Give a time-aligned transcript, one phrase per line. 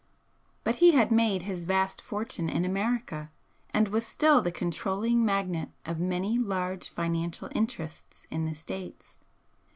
[0.63, 3.29] But he had made his vast fortune in America,
[3.71, 9.19] and was still the controlling magnate of many large financial interests in the States.